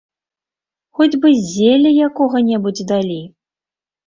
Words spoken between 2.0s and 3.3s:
якога-небудзь далі!